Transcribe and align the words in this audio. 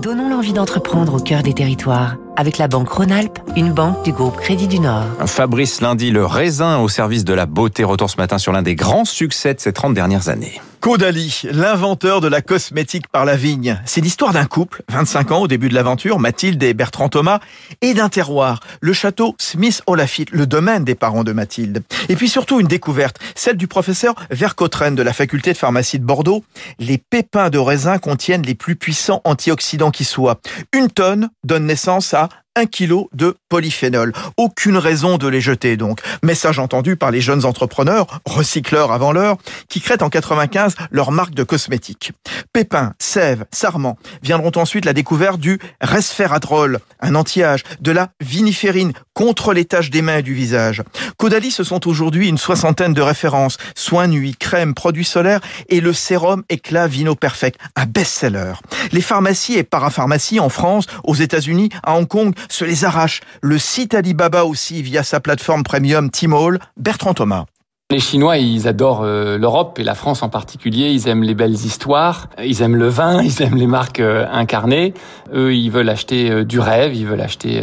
Donnons 0.00 0.28
l'envie 0.28 0.52
d'entreprendre 0.52 1.14
au 1.14 1.18
cœur 1.18 1.42
des 1.42 1.52
territoires 1.52 2.18
avec 2.36 2.56
la 2.58 2.68
banque 2.68 2.88
Rhône-Alpes, 2.88 3.40
une 3.56 3.72
banque 3.72 4.04
du 4.04 4.12
groupe 4.12 4.36
Crédit 4.36 4.68
du 4.68 4.78
Nord. 4.78 5.06
Fabrice 5.26 5.80
Lundi, 5.80 6.12
le 6.12 6.24
raisin 6.24 6.78
au 6.78 6.88
service 6.88 7.24
de 7.24 7.34
la 7.34 7.46
beauté, 7.46 7.82
retour 7.82 8.08
ce 8.08 8.16
matin 8.16 8.38
sur 8.38 8.52
l'un 8.52 8.62
des 8.62 8.76
grands 8.76 9.04
succès 9.04 9.54
de 9.54 9.60
ces 9.60 9.72
30 9.72 9.94
dernières 9.94 10.28
années. 10.28 10.60
Caudalie, 10.80 11.42
l'inventeur 11.50 12.20
de 12.20 12.28
la 12.28 12.40
cosmétique 12.40 13.08
par 13.08 13.24
la 13.24 13.36
vigne. 13.36 13.80
C'est 13.84 14.00
l'histoire 14.00 14.32
d'un 14.32 14.44
couple, 14.44 14.82
25 14.88 15.32
ans 15.32 15.42
au 15.42 15.48
début 15.48 15.68
de 15.68 15.74
l'aventure, 15.74 16.20
Mathilde 16.20 16.62
et 16.62 16.72
Bertrand 16.72 17.08
Thomas, 17.08 17.40
et 17.82 17.94
d'un 17.94 18.08
terroir, 18.08 18.60
le 18.80 18.92
château 18.92 19.34
Smith-Olafite, 19.38 20.30
le 20.30 20.46
domaine 20.46 20.84
des 20.84 20.94
parents 20.94 21.24
de 21.24 21.32
Mathilde. 21.32 21.82
Et 22.08 22.14
puis 22.14 22.28
surtout 22.28 22.60
une 22.60 22.68
découverte, 22.68 23.18
celle 23.34 23.56
du 23.56 23.66
professeur 23.66 24.14
Vercottren 24.30 24.94
de 24.94 25.02
la 25.02 25.12
faculté 25.12 25.52
de 25.52 25.58
pharmacie 25.58 25.98
de 25.98 26.04
Bordeaux. 26.04 26.44
Les 26.78 26.98
pépins 26.98 27.50
de 27.50 27.58
raisin 27.58 27.98
contiennent 27.98 28.42
les 28.42 28.54
plus 28.54 28.76
puissants 28.76 29.20
antioxydants 29.24 29.90
qui 29.90 30.04
soient. 30.04 30.40
Une 30.72 30.90
tonne 30.90 31.28
donne 31.44 31.66
naissance 31.66 32.14
à 32.14 32.28
un 32.58 32.66
kilo 32.66 33.08
de 33.14 33.36
polyphénol. 33.48 34.12
Aucune 34.36 34.76
raison 34.76 35.16
de 35.16 35.28
les 35.28 35.40
jeter 35.40 35.76
donc. 35.76 36.00
Message 36.22 36.58
entendu 36.58 36.96
par 36.96 37.10
les 37.10 37.20
jeunes 37.20 37.44
entrepreneurs, 37.44 38.20
recycleurs 38.26 38.92
avant 38.92 39.12
l'heure, 39.12 39.36
qui 39.68 39.80
créent 39.80 40.02
en 40.02 40.10
95 40.10 40.74
leur 40.90 41.12
marque 41.12 41.34
de 41.34 41.44
cosmétiques. 41.44 42.12
Pépins, 42.52 42.94
sève, 42.98 43.44
sarment 43.52 43.96
viendront 44.22 44.52
ensuite 44.56 44.84
la 44.84 44.92
découverte 44.92 45.40
du 45.40 45.58
resveratrol, 45.80 46.80
un 47.00 47.14
anti-âge, 47.14 47.62
de 47.80 47.92
la 47.92 48.10
viniférine 48.20 48.92
contre 49.14 49.52
les 49.52 49.64
taches 49.64 49.90
des 49.90 50.02
mains 50.02 50.18
et 50.18 50.22
du 50.22 50.34
visage. 50.34 50.82
Caudalie, 51.16 51.50
ce 51.50 51.64
sont 51.64 51.88
aujourd'hui 51.88 52.28
une 52.28 52.38
soixantaine 52.38 52.94
de 52.94 53.02
références, 53.02 53.58
soins 53.74 54.06
nuit, 54.06 54.36
crème, 54.38 54.74
produits 54.74 55.04
solaires 55.04 55.40
et 55.68 55.80
le 55.80 55.92
sérum 55.92 56.42
éclat 56.48 56.86
Vino 56.86 57.14
Perfect, 57.14 57.60
un 57.76 57.86
best-seller. 57.86 58.54
Les 58.92 59.00
pharmacies 59.00 59.54
et 59.54 59.64
parapharmacies 59.64 60.40
en 60.40 60.48
France, 60.48 60.86
aux 61.04 61.14
États-Unis, 61.14 61.70
à 61.82 61.94
Hong 61.96 62.06
Kong 62.06 62.34
se 62.52 62.64
les 62.64 62.84
arrache. 62.84 63.20
Le 63.40 63.58
site 63.58 63.94
Alibaba 63.94 64.44
aussi 64.44 64.82
via 64.82 65.02
sa 65.02 65.20
plateforme 65.20 65.62
premium 65.62 66.10
Tmall, 66.10 66.58
Bertrand 66.76 67.14
Thomas. 67.14 67.46
Les 67.90 68.00
Chinois, 68.00 68.36
ils 68.36 68.68
adorent 68.68 69.00
euh, 69.02 69.38
l'Europe 69.38 69.78
et 69.78 69.82
la 69.82 69.94
France 69.94 70.22
en 70.22 70.28
particulier. 70.28 70.90
Ils 70.90 71.08
aiment 71.08 71.22
les 71.22 71.34
belles 71.34 71.54
histoires, 71.54 72.28
ils 72.38 72.60
aiment 72.60 72.76
le 72.76 72.88
vin, 72.88 73.22
ils 73.24 73.40
aiment 73.40 73.56
les 73.56 73.66
marques 73.66 74.00
euh, 74.00 74.26
incarnées. 74.30 74.92
Eux, 75.32 75.54
ils 75.54 75.70
veulent 75.70 75.88
acheter 75.88 76.30
euh, 76.30 76.44
du 76.44 76.60
rêve, 76.60 76.94
ils 76.94 77.06
veulent 77.06 77.22
acheter 77.22 77.62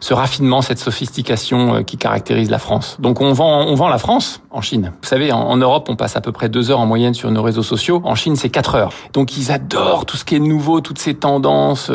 ce 0.00 0.12
raffinement, 0.12 0.60
cette 0.60 0.80
sophistication 0.80 1.84
qui 1.84 1.98
caractérise 1.98 2.50
la 2.50 2.58
France. 2.58 2.96
Donc 2.98 3.20
on 3.20 3.32
vend, 3.32 3.64
on 3.64 3.76
vend 3.76 3.86
la 3.86 3.98
France 3.98 4.42
en 4.50 4.60
Chine. 4.60 4.92
Vous 5.02 5.08
savez, 5.08 5.30
en, 5.30 5.56
Europe, 5.56 5.86
on 5.88 5.94
passe 5.94 6.16
à 6.16 6.20
peu 6.20 6.32
près 6.32 6.48
deux 6.48 6.72
heures 6.72 6.80
en 6.80 6.86
moyenne 6.86 7.14
sur 7.14 7.30
nos 7.30 7.42
réseaux 7.44 7.62
sociaux. 7.62 8.02
En 8.02 8.16
Chine, 8.16 8.34
c'est 8.34 8.48
quatre 8.48 8.74
heures. 8.74 8.92
Donc 9.12 9.36
ils 9.36 9.52
adorent 9.52 10.04
tout 10.04 10.16
ce 10.16 10.24
qui 10.24 10.34
est 10.34 10.40
nouveau, 10.40 10.80
toutes 10.80 10.98
ces 10.98 11.14
tendances. 11.14 11.92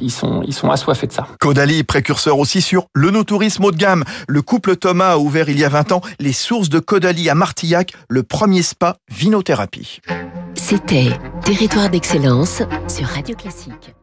Ils 0.00 0.12
sont, 0.12 0.44
ils 0.46 0.54
sont 0.54 0.70
assoiffés 0.70 1.08
de 1.08 1.12
ça. 1.12 1.26
Caudalie, 1.40 1.82
précurseur 1.82 2.38
aussi 2.38 2.60
sur 2.60 2.86
le 2.92 3.10
no-tourisme 3.10 3.64
haut 3.64 3.72
de 3.72 3.76
gamme. 3.76 4.04
Le 4.28 4.42
couple 4.42 4.76
Thomas 4.76 5.14
a 5.14 5.18
ouvert 5.18 5.48
il 5.48 5.58
y 5.58 5.64
a 5.64 5.68
20 5.68 5.90
ans 5.90 6.00
les 6.20 6.32
sources 6.32 6.68
de 6.68 6.83
Caudalie 6.84 7.28
à 7.28 7.34
Martillac, 7.34 7.92
le 8.08 8.22
premier 8.22 8.62
spa 8.62 8.96
vinothérapie. 9.10 10.00
C'était 10.54 11.10
Territoire 11.44 11.90
d'excellence 11.90 12.62
sur 12.88 13.06
Radio 13.06 13.34
Classique. 13.34 13.94